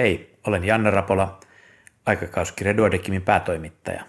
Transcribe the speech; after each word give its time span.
Hei, 0.00 0.38
olen 0.46 0.64
Janne 0.64 0.90
Rapola, 0.90 1.40
aikakauskirja 2.06 2.76
Duodekimin 2.76 3.22
päätoimittaja. 3.22 4.04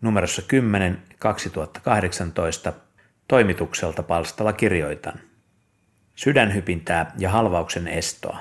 Numerossa 0.00 0.42
10 0.42 1.02
2018 1.18 2.72
toimitukselta 3.28 4.02
palstalla 4.02 4.52
kirjoitan. 4.52 5.14
Sydänhypintää 6.14 7.12
ja 7.18 7.30
halvauksen 7.30 7.88
estoa. 7.88 8.38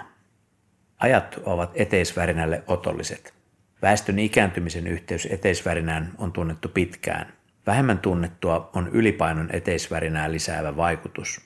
Ajat 0.97 1.39
ovat 1.43 1.71
eteisvärinälle 1.73 2.63
otolliset. 2.67 3.33
Väestön 3.81 4.19
ikääntymisen 4.19 4.87
yhteys 4.87 5.27
eteisvärinään 5.31 6.11
on 6.17 6.31
tunnettu 6.31 6.69
pitkään. 6.69 7.33
Vähemmän 7.67 7.99
tunnettua 7.99 8.69
on 8.73 8.87
ylipainon 8.87 9.49
eteisvärinää 9.53 10.31
lisäävä 10.31 10.75
vaikutus. 10.75 11.41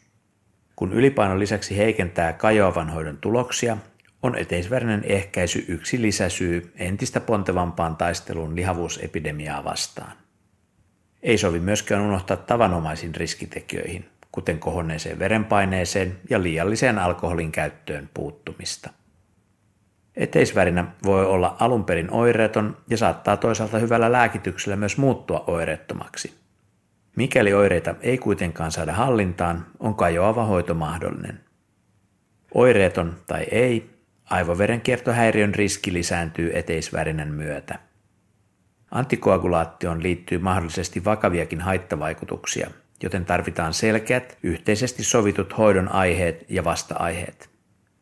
Kun 0.76 0.94
ylipainon 0.94 1.40
lisäksi 1.40 1.78
heikentää 1.78 2.34
kajoavan 2.34 2.90
hoidon 2.90 3.18
tuloksia, 3.18 3.78
on 4.26 4.38
eteisvärinen 4.38 5.04
ehkäisy 5.04 5.66
yksi 5.68 6.02
lisäsyy 6.02 6.74
entistä 6.76 7.20
pontevampaan 7.20 7.96
taisteluun 7.96 8.56
lihavuusepidemiaa 8.56 9.64
vastaan. 9.64 10.12
Ei 11.24 11.38
sovi 11.38 11.60
myöskään 11.60 12.02
unohtaa 12.02 12.38
tavanomaisiin 12.38 13.16
riskitekijöihin, 13.16 14.10
kuten 14.32 14.60
kohonneeseen 14.60 15.20
verenpaineeseen 15.20 16.18
ja 16.30 16.44
liialliseen 16.44 17.00
alkoholin 17.00 17.52
käyttöön 17.52 18.10
puuttumista. 18.14 18.90
Eteisvärinä 20.16 20.86
voi 21.04 21.26
olla 21.26 21.56
alun 21.60 21.86
perin 21.86 22.12
oireeton 22.12 22.78
ja 22.90 22.98
saattaa 22.98 23.38
toisaalta 23.38 23.80
hyvällä 23.80 24.12
lääkityksellä 24.12 24.76
myös 24.76 24.98
muuttua 24.98 25.44
oireettomaksi. 25.48 26.34
Mikäli 27.16 27.54
oireita 27.54 27.96
ei 28.02 28.18
kuitenkaan 28.18 28.72
saada 28.72 28.94
hallintaan, 28.94 29.66
on 29.80 29.96
kajoava 29.96 30.46
hoito 30.46 30.74
mahdollinen. 30.74 31.40
Oireeton 32.54 33.16
tai 33.28 33.44
ei, 33.52 33.95
aivoverenkiertohäiriön 34.30 35.56
riski 35.56 35.94
lisääntyy 35.94 36.52
eteisvärinän 36.54 37.32
myötä. 37.32 37.80
Antikoagulaatioon 38.92 40.04
liittyy 40.04 40.38
mahdollisesti 40.38 41.06
vakaviakin 41.06 41.62
haittavaikutuksia, 41.62 42.72
joten 43.04 43.26
tarvitaan 43.26 43.74
selkeät, 43.74 44.38
yhteisesti 44.44 45.04
sovitut 45.04 45.58
hoidon 45.58 45.92
aiheet 45.92 46.46
ja 46.50 46.64
vasta-aiheet. 46.64 47.50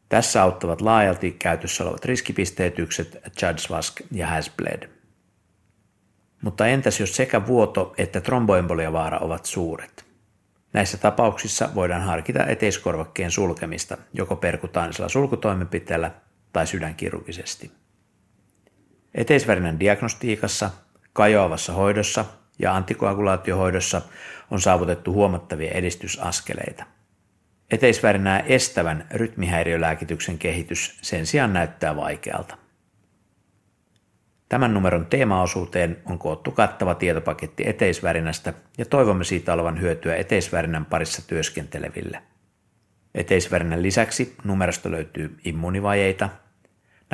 Tässä 0.09 0.43
auttavat 0.43 0.81
laajalti 0.81 1.31
käytössä 1.31 1.83
olevat 1.83 2.05
riskipisteytykset 2.05 3.17
Judge 3.41 4.03
ja 4.11 4.27
Hasbled. 4.27 4.89
Mutta 6.41 6.67
entäs 6.67 6.99
jos 6.99 7.15
sekä 7.15 7.47
vuoto 7.47 7.93
että 7.97 8.21
tromboemboliavaara 8.21 9.17
ovat 9.17 9.45
suuret? 9.45 10.05
Näissä 10.73 10.97
tapauksissa 10.97 11.69
voidaan 11.75 12.01
harkita 12.01 12.45
eteiskorvakkeen 12.45 13.31
sulkemista 13.31 13.97
joko 14.13 14.35
perkutaanisella 14.35 15.09
sulkutoimenpiteellä 15.09 16.11
tai 16.53 16.67
sydänkirurgisesti. 16.67 17.71
Eteisvärinän 19.15 19.79
diagnostiikassa, 19.79 20.69
kajoavassa 21.13 21.73
hoidossa 21.73 22.25
ja 22.59 22.75
antikoagulaatiohoidossa 22.75 24.01
on 24.51 24.61
saavutettu 24.61 25.13
huomattavia 25.13 25.71
edistysaskeleita. 25.71 26.85
Eteisvärinää 27.71 28.39
estävän 28.39 29.07
rytmihäiriölääkityksen 29.11 30.37
kehitys 30.37 30.99
sen 31.01 31.25
sijaan 31.25 31.53
näyttää 31.53 31.95
vaikealta. 31.95 32.57
Tämän 34.49 34.73
numeron 34.73 35.05
teemaosuuteen 35.05 36.01
on 36.05 36.19
koottu 36.19 36.51
kattava 36.51 36.95
tietopaketti 36.95 37.69
eteisvärinästä 37.69 38.53
ja 38.77 38.85
toivomme 38.85 39.23
siitä 39.23 39.53
olevan 39.53 39.81
hyötyä 39.81 40.15
eteisvärinän 40.15 40.85
parissa 40.85 41.27
työskenteleville. 41.27 42.23
Eteisvärinän 43.15 43.83
lisäksi 43.83 44.35
numerosta 44.43 44.91
löytyy 44.91 45.37
immunivajeita, 45.45 46.29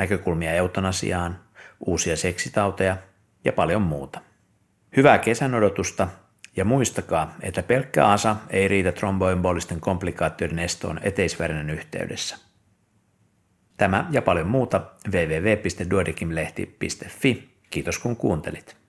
näkökulmia 0.00 0.52
eutanasiaan, 0.52 1.40
uusia 1.86 2.16
seksitauteja 2.16 2.96
ja 3.44 3.52
paljon 3.52 3.82
muuta. 3.82 4.20
Hyvää 4.96 5.18
kesän 5.18 5.54
odotusta 5.54 6.08
ja 6.56 6.64
muistakaa, 6.64 7.34
että 7.42 7.62
pelkkä 7.62 8.06
ASA 8.06 8.36
ei 8.50 8.68
riitä 8.68 8.92
tromboembolisten 8.92 9.80
komplikaatioiden 9.80 10.58
estoon 10.58 11.00
eteisvärinän 11.02 11.70
yhteydessä. 11.70 12.36
Tämä 13.76 14.08
ja 14.10 14.22
paljon 14.22 14.48
muuta 14.48 14.80
www.duodekimlehti.fi. 15.10 17.50
Kiitos 17.70 17.98
kun 17.98 18.16
kuuntelit. 18.16 18.79